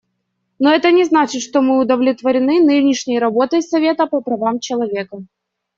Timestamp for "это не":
0.73-1.03